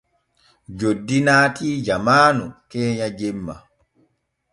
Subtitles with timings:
[0.77, 3.55] Joddi naatii jamaanu kiya jemma.